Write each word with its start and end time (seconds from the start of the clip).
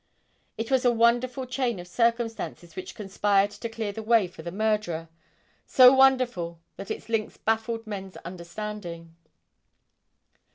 It 0.57 0.71
was 0.71 0.83
a 0.83 0.89
wonderful 0.91 1.45
chain 1.45 1.77
of 1.77 1.87
circumstances 1.87 2.75
which 2.75 2.95
conspired 2.95 3.51
to 3.51 3.69
clear 3.69 3.91
the 3.91 4.01
way 4.01 4.25
for 4.25 4.41
the 4.41 4.51
murderer; 4.51 5.09
so 5.67 5.93
wonderful 5.93 6.57
that 6.75 6.89
its 6.89 7.07
links 7.07 7.37
baffled 7.37 7.85
men's 7.85 8.17
understanding. 8.25 9.15